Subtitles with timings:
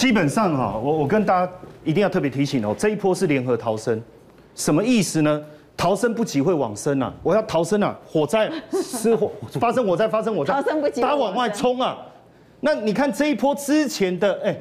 [0.00, 1.52] 基本上哈，我我跟大家
[1.84, 4.02] 一定要特别提醒哦，这一波是联合逃生，
[4.54, 5.42] 什么意思呢？
[5.76, 7.12] 逃生不及会往生啊！
[7.22, 7.94] 我要逃生啊！
[8.06, 8.50] 火灾
[8.82, 11.98] 失火 发生火灾发生火灾，逃生不及，大家往外冲啊！
[12.60, 14.56] 那你看这一波之前的哎，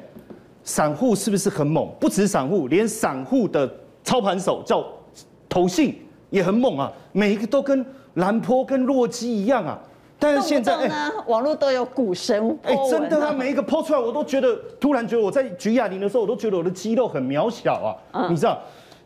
[0.61, 1.89] 散户是不是很猛？
[2.01, 3.69] 不止散户，连散户的
[4.03, 4.85] 操盘手叫
[5.47, 6.91] 投信也很猛啊！
[7.13, 7.85] 每一个都跟
[8.15, 9.79] 蓝波跟洛基一样啊！
[10.19, 13.31] 但是现在呢，网络都有股神哎，真的啊！
[13.31, 17.95] 每一个抛出来，我都觉得突然觉得我在举哑铃的时候，我都觉得我的肌肉很渺小啊！
[18.11, 18.59] 嗯、你知道？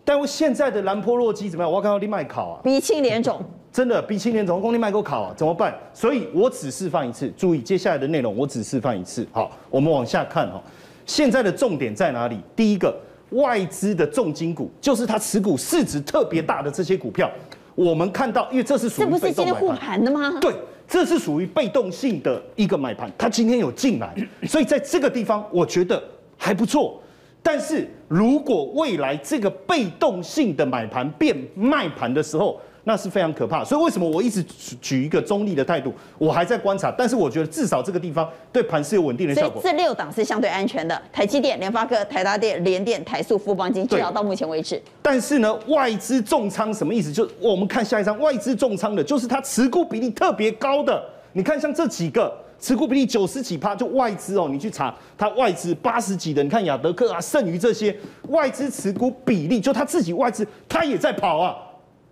[0.03, 1.71] 但我现在的兰波洛基怎么样？
[1.71, 3.39] 我要看到你麦考啊，鼻青脸肿，
[3.71, 5.73] 真的鼻青脸肿，公你麦给我考啊，怎么办？
[5.93, 9.25] 所以我只示范一次，注意接下来的内容，我只示范一次。
[9.31, 10.59] 好，我们往下看哈，
[11.05, 12.39] 现在的重点在哪里？
[12.55, 12.93] 第一个，
[13.29, 17.29] 外资的重金股，就是它持股市值特别大的这些股票，
[17.75, 20.37] 我们看到，因为这是属于这不是今天护盘的吗？
[20.41, 20.53] 对，
[20.87, 24.13] 这是属于被动性的一个买盘，它今天有进来，
[24.47, 26.01] 所以在这个地方，我觉得
[26.37, 27.01] 还不错。
[27.41, 33.63] 但是如果未来这个被动性的买盘变卖盘的时候，那是非常可怕。
[33.63, 34.43] 所以为什么我一直
[34.81, 35.93] 举一个中立的态度？
[36.17, 39.61] 我还在观察，但是我觉得至少这个地方对盘是有稳定的效果。
[39.61, 44.81] 所以这六档是相对安全的：台积电、联发科、台达电、联电、台塑、富邦金，至少到目前为止。
[45.01, 47.11] 但是呢，外资重仓什么意思？
[47.11, 51.03] 就我们看下一张，外资重仓的就是它持股比例特别高的。
[51.33, 52.31] 你看像这几个。
[52.59, 57.93] 持股比例九十几趴，就外资哦，你去查它外资八十几的，你看亚德克啊，剩余这些
[58.29, 61.57] 外资持股比例，就他自己外资，他也在跑啊。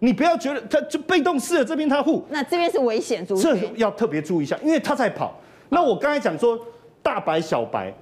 [0.04, 5.40] 你不要觉得他就被动式的这边他护，那这边是危险族群，这要特别注意一下，因为他在跑。
[5.70, 6.60] 那我刚才讲说
[7.04, 7.94] 大白小白，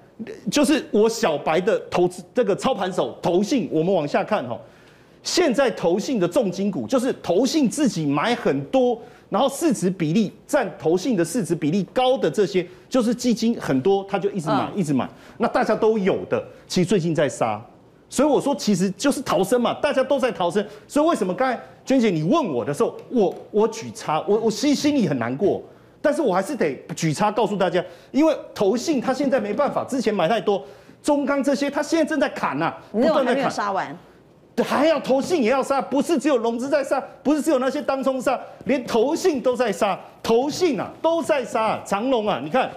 [0.49, 4.57] 就是我小白的投资这个操盘手投信，我们往下看哈，
[5.23, 8.99] 现在投信的重金股就是投信自己买很多。
[9.29, 15.07] 然后市值比例占投信的市值比例高的这些，就是基金很多，他就一直买，一直买。
[15.37, 17.63] 那大家都有的，其实最近在杀，
[18.09, 20.65] 所以我说其实就是逃生嘛，大家都在逃生。
[20.87, 25.61] 所以为什么刚才娟姐你问我的时候，我我举叉，我我心心里很难过，
[26.01, 30.63] 但是我还是得举叉告诉大家，因为投信他现在没办法，之前买太多，
[31.03, 33.95] 中钢这些他现在正在砍呐、啊，不断在砍，杀完。
[34.61, 42.69] 还要投信也要杀，不是只有融资在杀，不是只有那些当冲杀，连投信都在杀，投信啊都在杀，长龙啊，你看，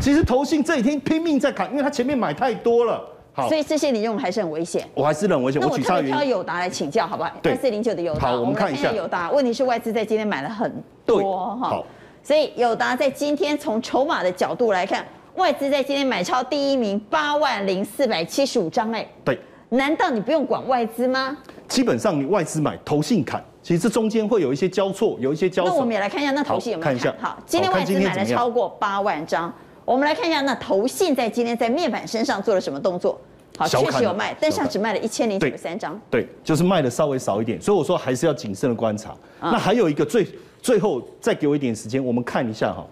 [0.00, 3.00] 其实投信这几天拼命在砍，因为他前面买太多了，
[3.36, 5.60] 好，所以这些你用还是很危险，我还是很危险。
[5.60, 7.30] 那我特别挑友达来请教，好不好？
[7.42, 9.30] 对，四零九的友达，好，我们看一下友达。
[9.30, 10.72] 问题是外资在今天买了很
[11.04, 11.86] 多哈，好，
[12.22, 15.04] 所以友达在今天从筹码的角度来看，
[15.34, 19.38] 外资在今天买超第一名八万零四百七十五张，哎，对。
[19.68, 21.36] 难道你不用管外资吗？
[21.68, 25.72] 基本上你外资买，投信砍，其实这中间会有一些交错，有一些交错。
[25.74, 26.96] 那我们也来看一下，那投信有没有看？
[26.96, 27.14] 看一下。
[27.20, 29.52] 好，今天外资买了超过八万张。
[29.86, 33.18] 我们来看一下，那投信在今天在面板身上做了什么动作？
[33.56, 35.98] 好，确实有卖，但是只卖了一千零九十三张。
[36.10, 39.16] 对，就是卖的稍微少一点，所以我说还是要谨慎的观察。
[39.40, 40.26] 嗯、那还有一个最
[40.60, 42.84] 最后再给我一点时间，我们看一下哈，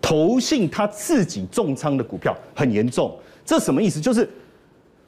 [0.00, 3.12] 投信他自己重仓的股票很严重，
[3.44, 4.00] 这什么意思？
[4.00, 4.28] 就是。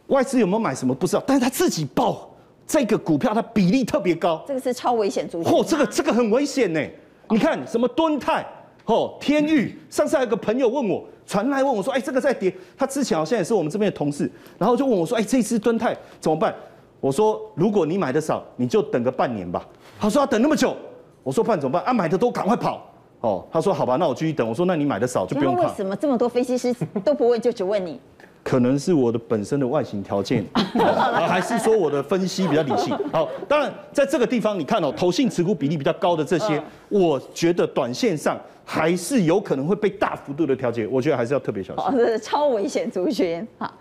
[0.08, 2.32] 外资有没有买什么不知道，但是他自己报
[2.64, 5.52] 这个股票，它比例特别高，这个是超危险族群。
[5.52, 6.80] 嚯，这个这个很危险呢！
[7.28, 8.46] 你看什么敦泰，
[8.84, 16.54] 哦，天域，上次还有个朋友问我，传来问我说，哎，这个在跌，他之前好像也是我们这边的同事，然后就问我说，哎，这只敦泰怎么办？
[17.00, 19.66] 我说，如果你买的少，你就等个半年吧。
[19.98, 20.76] 他说要等那么久，
[21.22, 21.82] 我说办怎么办？
[21.84, 22.82] 啊，买的多赶快跑。
[23.20, 24.48] 哦，他说好吧，那我继续等。
[24.48, 25.62] 我说那你买的少就不用怕。
[25.62, 28.00] 为什么这么多分析师都不问，就只问你？
[28.42, 32.96] 可能是我的本身的外形条件， 还是说我的分析比较理性？
[33.12, 38.38] 好，当然在这个地方，你看哦，投信持股比例比较高的这些，我觉得短线上
[38.68, 41.84] 还是有可能会被大幅度的调节，我觉得还是要特别小心。
[41.84, 43.46] 哦，这是超危险族群。
[43.58, 43.72] 好，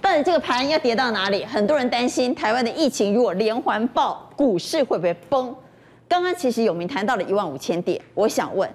[0.00, 1.44] 到底这个盘要跌到哪里？
[1.44, 5.52] 很多人担心台湾的疫情如果连环爆，股市会不会崩？
[6.06, 8.70] 刚刚其实有明谈到了一万五千点，我想问，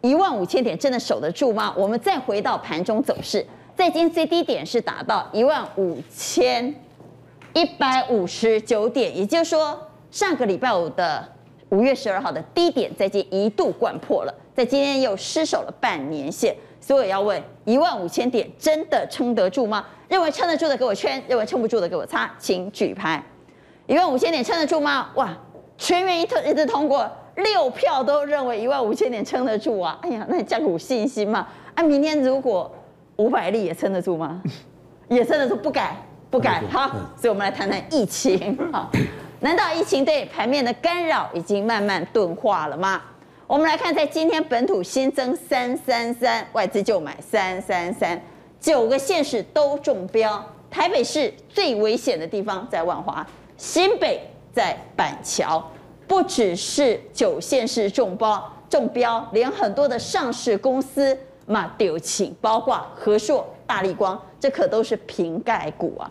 [0.00, 1.74] 一万五千点真的守得住吗？
[1.76, 3.46] 我们再回到盘中走势。
[3.76, 6.74] 在今天最低点是达到一万五千
[7.52, 9.78] 一百五十九点，也就是说，
[10.10, 11.28] 上个礼拜五的
[11.68, 19.84] 五月十二号的低点，在今一度掼破了，在今天又失守了半年线，所以我要问：一万五千点真的撑得住吗？
[20.08, 23.22] 认为撑得住的给我圈，认为撑不住的给我擦，请举牌。
[23.86, 25.10] 一万五千点撑得住吗？
[25.14, 25.34] 哇，
[25.78, 29.98] 全员一特一致通过，六票都认为一万五千点撑得住啊！
[30.02, 31.48] 哎呀，那你这样有信心吗？
[31.74, 32.70] 啊，明天如果
[33.16, 34.42] 五百例也撑得住吗？
[35.08, 35.96] 也撑得住，不改
[36.30, 36.62] 不改。
[36.70, 38.56] 好，所以我们来谈谈疫情。
[38.70, 38.90] 好，
[39.40, 43.00] 难道疫情对盘面的干扰已经慢慢钝化了吗？
[43.48, 48.20] 我们来看，在今天本土新增三三三，外资就买三三三，
[48.60, 50.42] 九个县市都中标。
[50.70, 53.26] 台北市最危险的地方在万华，
[53.58, 54.20] 新北
[54.54, 55.62] 在板桥，
[56.06, 66.10] 不只是九县市中包中标，连很多的上市公司嘛丢请，包括和硕、大立光，这可都是瓶盖股啊。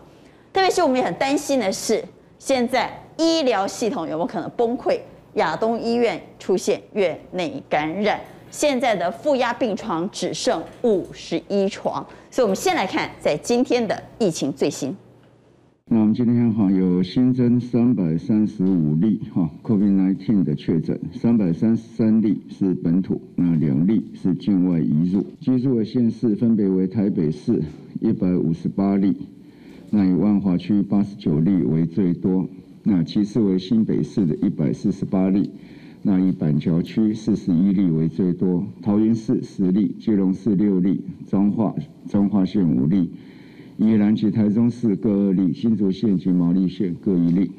[0.52, 2.04] 特别是我们也很担心的是，
[2.38, 5.00] 现在医疗系统有没有可能崩溃？
[5.34, 8.20] 亚东医院出现院内感染。
[8.50, 14.94] 现在的负压病床只剩五十一床，所以我们先来看在今天的疫情最新。
[15.86, 25.24] 那我们今天哈有新增三百三十五例哈 COVID-19 的确诊，三百三十三例是本土，那两例是境外移入。
[25.40, 27.62] 居住的县市分别为台北市
[28.00, 29.16] 一百五十八例，
[29.90, 32.46] 那以万华区八十九例为最多，
[32.84, 35.50] 那其次为新北市的一百四十八例。
[36.04, 41.72] 那以板桥区四十一例为最多，桃园市十例，基隆市六例，彰化
[42.08, 43.12] 彰化县五例，
[43.76, 47.52] 宜兰及台中市各二例，新竹县及毛利县各一例。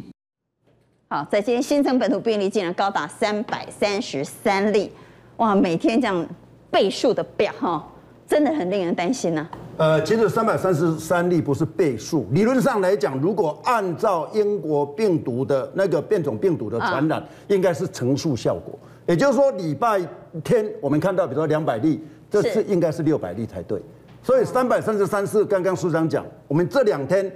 [1.08, 4.90] 好，在今天新增本土病例竟然高达三百三十三例，
[5.38, 6.28] 哇，每天这样
[6.70, 7.90] 倍数的变哈，
[8.28, 18.78] 真的很令人担心呢、呃，其实三百三十三例不是倍数，理论上来讲，如果按照英国病毒的那个变种病毒的传染，应该是乘数效果。
[19.08, 20.00] 也就是说，礼拜
[20.44, 22.00] 天我们看到，比如说两百例，
[22.30, 23.82] 这次应该是六百例才对。
[24.22, 27.30] 所以三百三十三是刚刚署长讲，我们这两天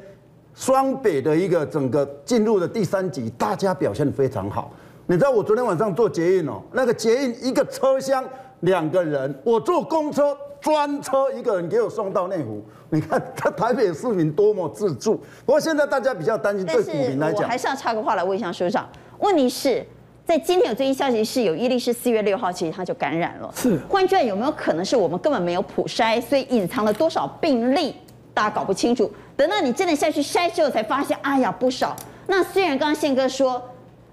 [0.53, 4.71] 双北的一个整个进入的第三级，大家表现非常好。
[5.07, 8.23] 你知道我昨天晚上坐捷运哦，那个捷运一个车厢
[8.59, 10.37] 两个人，我坐公车。
[10.61, 15.15] 专车一个人给我送到内湖， 你看他台北市民多么自助。
[15.45, 18.87] 不过现在大家比较担心，对股民来讲，我还是要插个话来问一下署长。
[19.19, 19.85] 问题是
[20.25, 23.49] 在今天有最新消息是有伊利是四月六号，其实他就感染了。
[23.55, 27.95] 是，换句话有没有可能是我们根本没有普筛，所以隐藏了多少病例，
[28.33, 29.11] 大家搞不清楚。
[29.35, 31.95] 等到你真的下去筛之后，才发现，哎呀不少。
[32.27, 33.61] 那虽然刚刚宪哥说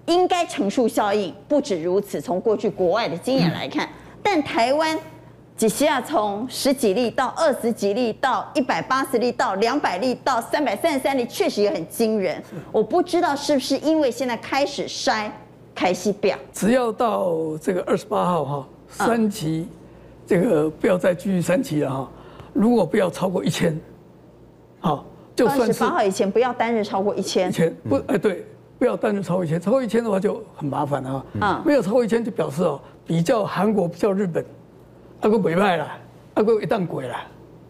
[0.06, 3.90] 应该乘数效应，不止如此，从过去国外的经验来看，嗯、
[4.22, 4.98] 但台湾。
[5.56, 12.42] 只需要从十几例到二十几例到一百八十例到两百例到三百三十三例，确实也很惊人。
[12.72, 15.30] 我不知道是不是因为现在开始筛
[15.72, 19.68] 开西表，只要到这个二十八号哈，三级，
[20.26, 22.08] 这个不要再继续三级了哈。
[22.52, 23.80] 如果不要超过一千，
[24.80, 25.04] 好，
[25.36, 27.48] 就算是二十八号以前不要单日超过一千。
[27.48, 28.44] 一千不哎对，
[28.76, 31.24] 不要单日超过一千，超过一千的话就很麻烦了啊。
[31.34, 34.44] 嗯，没有超过一千就表示哦，比较韩国比较日本。
[35.24, 35.88] 阿哥没卖了，
[36.34, 37.16] 阿哥一旦鬼了，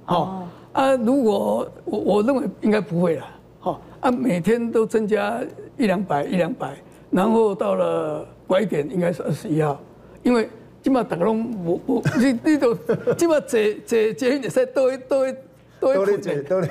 [0.04, 0.96] 好、哦、啊！
[0.96, 3.24] 如果我我认为应该不会了，
[3.60, 4.10] 好啊！
[4.10, 5.40] 每天都增加
[5.78, 6.74] 一两百一两百，
[7.12, 9.80] 然后到了拐点应该是二十一号，
[10.24, 10.48] 因为
[10.82, 12.74] 基本上大家拢我我 你你都
[13.14, 15.36] 基本上这这这些在都会都会
[15.78, 16.66] 都会困的，都会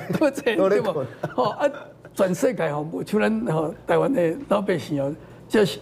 [0.54, 0.94] 都会对吧？
[1.34, 1.70] 好 啊！
[2.14, 5.10] 全世界吼，像咱吼台湾的老百姓哦，
[5.48, 5.78] 就是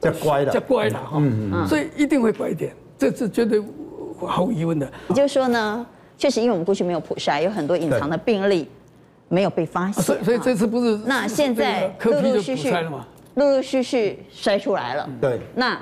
[0.00, 1.22] 较乖的，较乖的哈，
[1.68, 3.62] 所以一定会拐点，这是绝对。
[4.24, 5.84] 毫无疑问的，也就是说呢，
[6.16, 8.68] 确实因为我们过去没有普筛，有很多隐藏的病例
[9.28, 12.70] 没有被发现，所以所以这次不是那现在陆陆续续
[13.34, 15.76] 陆陆续续筛出来了，对，那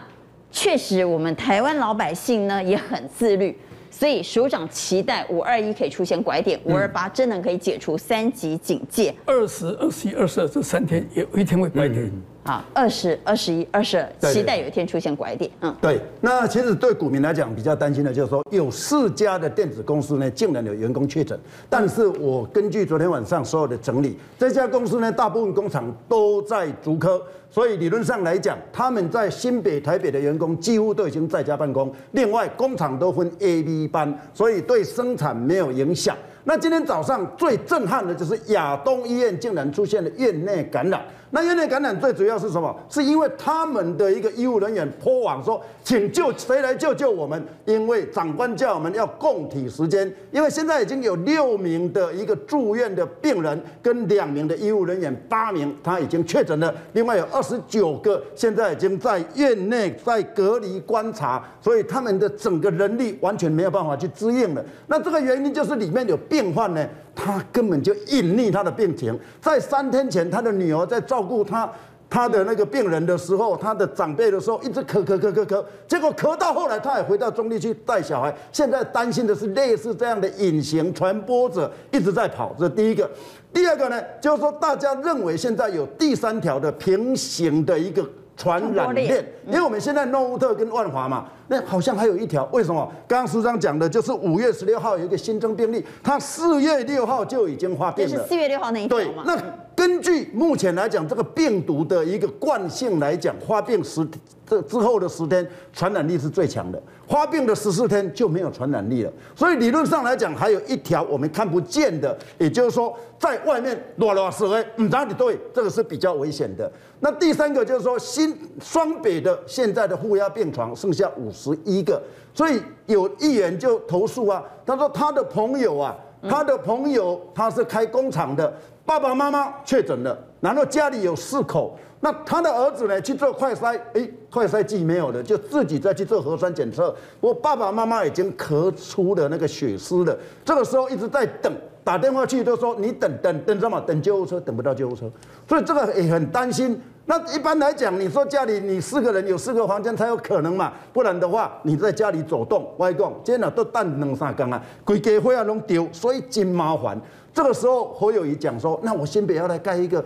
[0.50, 3.56] 确实我们台湾老百姓呢也很自律，
[3.90, 12.10] 所以首长期待五二一可以出现拐点，五二八真的可以解除三级警戒，二十二十一二十二这三天有一天会拐点。
[12.44, 15.50] 啊，二十二十一、二十二，期待有一天出现拐点。
[15.62, 15.98] 嗯，对。
[16.20, 21.38] 那其实对股民来讲，比较担心的就是说，有四家的电子公司呢，竟然有员工确诊。
[21.70, 31.90] 但是我根据昨天晚上所有的整理，这家公司呢，大部分工厂都在竹科，所以理论上来讲，他们在新北、台北的员工几乎都已经在家办公。
[32.12, 36.14] 另外，工厂都分 A、B 班，所以对生产没有影响。
[36.46, 41.02] 那今天早上最震撼的就是亚东医院竟然出现了院内感染。
[41.30, 42.74] 那院内感染最主要是什么？
[42.88, 50.12] 是因为他们的一个医务人员破网说：“请救谁来救救我们？”因为长官叫我们要共体时间。
[50.32, 56.74] 因为现在已经有六名的一个住院的病人，跟两名的医务人员，八名他已经确诊了。
[56.94, 64.64] 另外有二十九个现在已经在院内在隔离观察，所以他们的整个人力完全没有办法去支应了。
[64.88, 66.18] 那这个原因就是里面有。
[66.26, 69.18] 病患呢，他根本就隐匿他的病情。
[69.40, 71.70] 在三天前，他的女儿在照顾他
[72.10, 78.32] 他的那个病人的时候，他的长辈的时候，一直咳咳咳咳咳，结果咳到后来，他也回到中立去带小孩。
[78.52, 83.10] 现在担心的是类似这样的隐形传播者一直在跑，这是第一个。
[83.52, 88.04] 第二个呢，就是说大家认为现在有第三条的平行的一个
[88.36, 92.90] 传染链，因为我们现在诺乌特跟万华嘛，那好像还有一条，为什么？
[93.06, 99.22] 刚刚书长讲的就是五月十六号有一个新增病例，他四月六号就已经发病了，就是四月六号那一条嘛。
[99.24, 99.42] 对，那
[99.76, 104.06] 根据目前来讲，这个病毒的一个惯性来讲，发病十
[104.46, 106.80] 这之后的十天传染力是最强的。
[107.08, 116.70] 发病的十四天就没有传染力了，所以理论上来讲，还有一条我们看不见的，也就是说，在外面乱乱说，哎，嗯，哪里对，这个是比较危险的。
[117.00, 122.02] 那第三个就是说，新双北的现在的负压病床剩下五十一个，
[122.32, 125.94] 所以有议员就投诉啊，他说他的朋友啊，
[126.28, 128.52] 他的朋友他是开工厂的，
[128.84, 131.78] 爸爸妈妈确诊了，然后家里有四口。
[132.00, 133.00] 那他的儿子呢？
[133.00, 136.94] 去做快筛，哎，快筛剂没有了，就自己再去做核酸检测。
[137.18, 140.14] 我爸爸妈妈已经咳出了那个血丝了，
[140.44, 141.50] 这个时候一直在等，
[141.82, 143.80] 打电话去都说你等等等什么？
[143.80, 145.10] 等救护车，等不到救护车，
[145.48, 146.78] 所以这个也很担心。
[147.06, 157.00] 那一般来讲，你说家里你四个人有四个房间才有可能嘛，不然的话你在家里走动，外公今天都蛋两三缸啊，规家伙啊拢丢，所以真麻烦。
[157.32, 160.04] 这个时候侯友谊讲说，那我先不要来盖一个。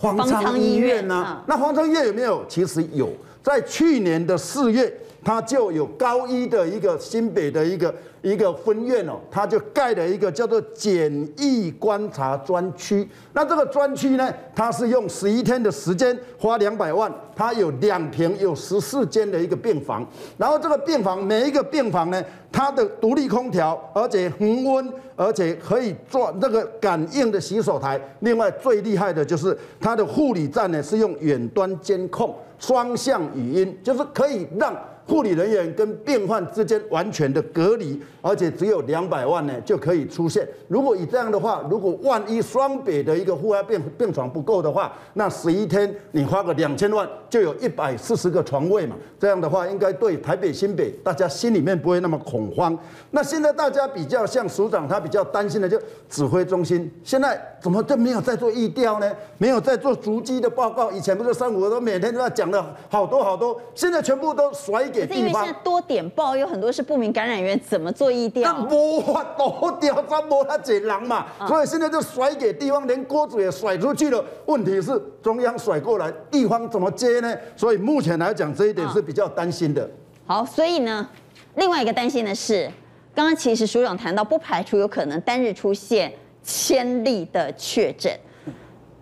[0.00, 1.42] 方舱医院呢、啊？
[1.48, 2.44] 那方舱医院有没有？
[2.46, 3.10] 其实有，
[3.42, 4.92] 在去年的四月，
[5.28, 13.06] 它就有高一的一个新北的一个一个分院哦，它就盖了一个叫做简易观察专区。
[13.34, 20.02] 那这个专区呢，它是用十一天的时间，花两百万，它有两平，有十四间的一个病房。
[20.38, 24.90] 然后这个病房每一个病房呢，它的独立空调，而且恒温。
[25.14, 34.74] 而且可以做那个感应的洗手台，另外最厉害的就是它的护理站呢，是用远端监控、双向语音，就是可以让。
[35.08, 40.46] 护理人员跟病患之间完全的隔离，而且只有两百万呢就可以出现。
[40.68, 48.94] 如果以这样的话，如果万一双北的一个负压病病床不够的话，那十一天你花个两千万，就有一百四十个床位嘛。
[49.18, 52.78] 这样的话，应该对台北新北大家心里面不会那么恐慌。
[53.10, 59.10] 那现在大家比较像署长，他比较担心的就指挥中心，现在怎么就没有在做疫调呢？
[59.38, 60.92] 没有在做逐机的报告？
[60.92, 64.97] 以前不是三五都每天都在讲了好多好多，现在全部都甩给。
[65.06, 68.52] 可是因为现在多点报，有很多是不明感染源，怎么做疫调？
[68.52, 74.24] 那无法多调，咱无他济人嘛，所以现在就甩给地方，连锅子也甩出去了。
[74.46, 77.36] 问题是中央甩过来，地方怎么接呢？
[77.56, 79.88] 所以目前来讲，这一点是比较担心的。
[80.26, 81.08] 好，所以呢，
[81.54, 82.70] 另外一个担心的是，
[83.14, 86.12] 刚刚其实署长谈到，不排除有可能单日出现
[86.42, 88.12] 千例的确诊。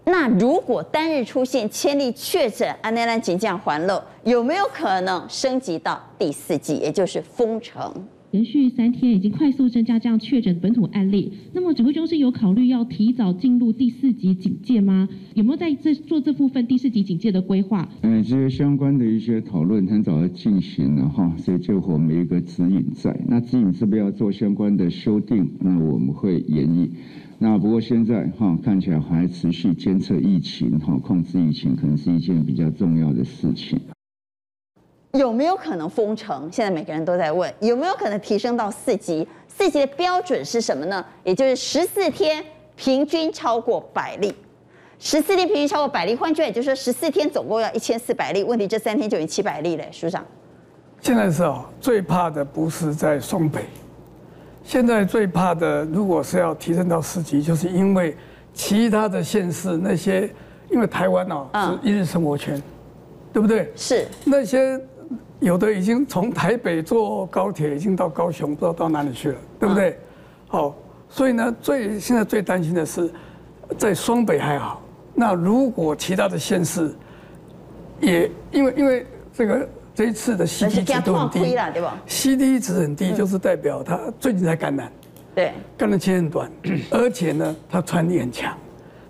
[0.08, 7.92] 那如果单日出现千例确诊，安内兰警降环漏，有没有可能升级到第四级，也就是封城？
[8.30, 15.08] 连续三天已经快速增加这样确诊本土案例，那么指挥中心有考虑要提早进入第四级警戒吗？
[15.34, 17.88] 有没有在这做这部分第四级警戒的规划？
[18.02, 25.50] 嗯，这些相关的一些讨论很早就进行了哈，所以就我们一个指引在，那指引是不是要做相关的修订？
[25.58, 26.92] 那我们会研议。
[27.38, 33.78] 那不过现在哈看起来还持续监测疫情哈，控制疫情可能是一件比较重要的事情。
[35.12, 36.48] 有没有可能封城？
[36.50, 39.26] 现在每个人都在问，有没有可能提升到四级？
[39.48, 41.04] 四级的标准是什么呢？
[41.24, 42.42] 也就是十四天
[42.74, 44.34] 平均超过百例，
[44.98, 48.42] 十四天平均超过百例，换句话也就是说十四天总共要一千四百例。
[48.42, 50.24] 问题这三天就已经七百例了，署长。
[51.02, 53.62] 现在是哦，最怕的不是在双北。
[54.66, 58.16] 现在最怕的，如果是要提升到四级，就是因为
[58.52, 60.28] 其他的县市那些，
[60.68, 62.60] 因为台湾哦是一日生活圈，
[63.32, 63.70] 对不对？
[63.76, 64.80] 是那些
[65.38, 69.96] 有的已经从台北坐高铁已经到高雄，不知道到哪里去了，对不对？
[70.48, 70.74] 好，
[71.08, 73.08] 所以呢，最现在最担心的是，
[73.78, 74.82] 在双北还好，
[75.14, 76.92] 那如果其他的县市
[78.00, 79.68] 也因为因为这个。
[79.96, 84.92] 这一次的 C T 值都很低对吧？C T 值很低，就是代表他最近才感染，
[85.34, 86.52] 对，感染期很短，
[86.92, 88.54] 而且呢，他传染力很强。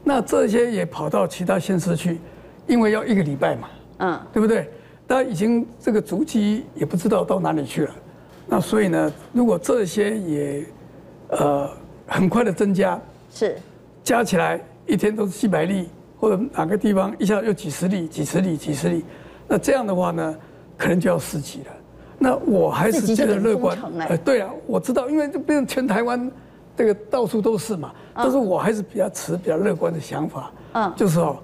[0.04, 2.20] 那这些也跑到其他县市去，
[2.68, 4.70] 因为要一个礼拜嘛，嗯，对不对？
[5.08, 7.90] 他已经这个足迹也不知道到哪里去了。
[8.46, 10.64] 那所以呢，如果这些也
[11.30, 11.68] 呃
[12.06, 12.96] 很快的增加，
[13.32, 13.58] 是
[14.04, 15.88] 加起来一天都是几百例，
[16.20, 19.04] 或者哪个地方一下又几十例、几十例、几十例，
[19.48, 20.36] 那这样的话呢？
[20.76, 21.66] 可能就要四级了，
[22.18, 23.78] 那我还是觉得乐观。
[24.00, 26.30] 哎，对啊，我知道，因为这变成全台湾，
[26.76, 27.92] 这个到处都是嘛。
[28.14, 30.50] 但是我还是比较持比较乐观的想法。
[30.72, 31.36] 嗯，就是哦，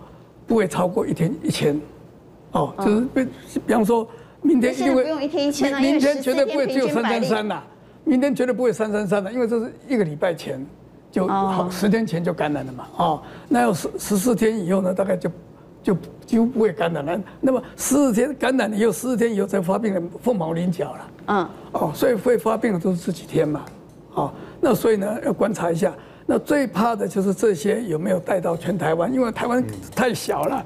[0.47, 1.81] 不会超过一天一千。
[2.53, 3.29] 哦，就是比
[3.67, 4.07] 比方说，
[4.43, 7.62] 明天因为不用一天一千，明天绝对不会只有三三三呐。
[8.05, 10.65] 明天绝对不会三三三的，因为这是一个礼拜前
[11.11, 12.87] 就好，十天前就感染了嘛。
[12.97, 15.31] 哦，那要十十四天以后呢，大概就
[15.83, 17.21] 就几乎不会感染了。
[17.41, 21.11] 那么十四天感染以后，十四天以后才发病的凤毛麟角了。
[21.27, 23.65] 嗯，哦，所以会发病的都是这几天嘛。
[24.15, 25.93] 哦，那所以呢，要观察一下。
[26.25, 29.62] 那最怕的就是这些有没有带到全台湾，因为台湾
[29.95, 30.65] 太小了。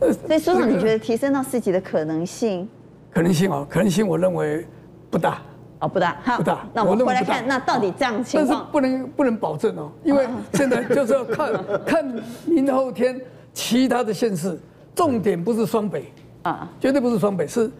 [0.00, 2.68] 呃，所以所长，你觉得提升到四级的可能性？
[3.10, 4.66] 可能性哦，可能性我认为
[5.10, 5.38] 不大。
[5.80, 6.58] 哦，不大，不大。
[6.74, 8.48] 那我们回来看，那到底这样情况？
[8.48, 11.52] 但是不能不能保证哦，因为 现在就是要看
[11.86, 13.18] 看明后天
[13.52, 14.58] 其他的县市，
[14.94, 17.70] 重点不是双北啊，绝对不是双北，是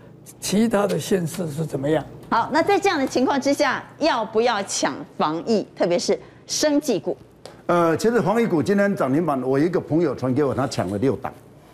[0.40, 2.04] 其他的县市是怎么样？
[2.28, 7.16] 好，那在这样的情况之下，要不要抢防疫，特别是生技股？
[7.66, 11.32] 呃，其实防疫股今天涨停板，我一个朋友传给我，他抢了六档。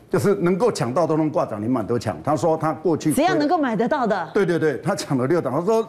[0.09, 2.17] 就是能够抢到都能挂涨停板都抢。
[2.23, 5.53] 他说他过去只要能够买得到的，对对对，他抢了六档。
[5.53, 5.87] 他说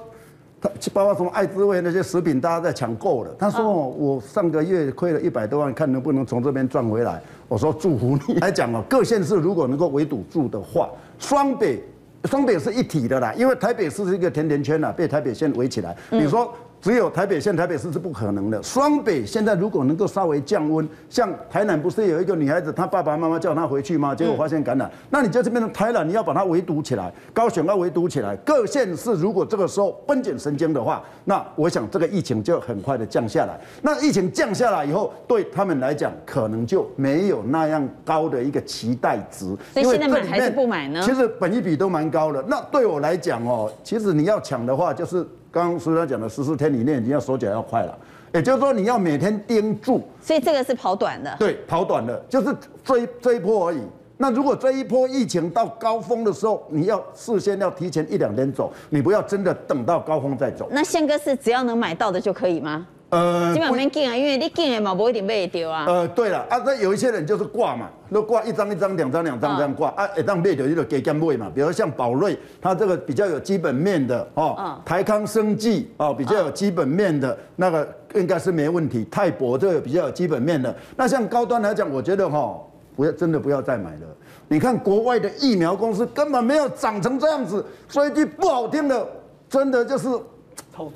[0.59, 3.31] 他包括什么爱滋味那些食品，大家在抢购了。
[3.37, 7.21] 他说我上个月亏了一百多万，看能不能从这边赚回来。
[7.47, 8.35] 我说祝福你。
[8.35, 11.83] 来讲哦，各县市如果能够围堵住的话，双北
[12.25, 15.95] 双北是一体的啦，因为台北市是一个甜甜圈啊，被台北县围起来。
[16.09, 16.53] 你说。
[16.79, 18.61] 只有台北县、台北市是不可能的。
[18.61, 24.13] 双北现在如果能够稍微降温，像台南不是有一个女孩子，她爸爸妈妈叫她回去吗？
[24.13, 33.59] 结果发现感染，那你就这边的台南，你要把它围堵起来，高雄要围堵起来，各县市如果这个时候绷紧神经的话，那我想这个疫情就很快的降下来。
[33.81, 39.45] 那疫情降下来以后，对他们来讲，可能就没有那样高的一个期待值。
[39.73, 41.01] 所以现在买还是不买呢？
[41.03, 42.43] 其实本一比都蛮高的。
[42.47, 45.27] 那对我来讲哦，其实你要抢的话，就是。
[45.57, 47.97] 刚刚苏生讲的十四天以内，你要手脚要快了，
[48.31, 50.07] 也就是说你要每天盯住。
[50.21, 51.35] 所以这个是跑短的。
[51.39, 53.81] 对，跑短的，就是这一这一波而已。
[54.17, 60.67] 那如果这一波疫情到高峰的时候，你要事先要提前一两天走，你不要真的等到高峰再走。
[60.69, 62.85] 那宪哥是只要能买到的就可以吗？
[63.09, 65.85] 呃，基本上没进啊，因为你进的嘛，不一定买得掉啊。
[65.87, 71.49] 呃，对了，啊，那有一些人就是挂嘛，那挂一张一张、两张两张这样挂啊，一张买掉就给干位嘛。
[71.55, 79.07] 比如像宝瑞，它这个比较有基本面的哦，台康生技哦，比较有基本面的那个应该是没问题。
[79.09, 82.59] 泰博这个比较有基本面的，那像高端来讲，我觉得哈，
[82.97, 84.01] 不要真的不要再买了。
[84.49, 89.07] 你看国外的疫苗公司根本没有长成这样子，说一句不好听的，
[89.47, 90.09] 真的就是。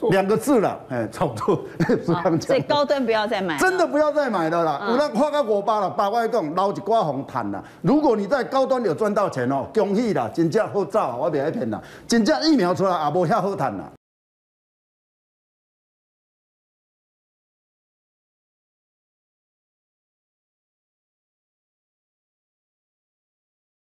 [0.10, 2.41] 两个字了，哎，炒作是这样讲。
[2.41, 4.88] 所以高端不要再买，真的不要再买了啦。
[4.89, 7.63] 有那花个五八了，八块讲捞一挂红毯啦。
[7.82, 13.86] 如果你在高端有赚到钱哦，恭喜啦，真正好走，我别爱骗啦，真正疫苗出来也无遐好赚啦。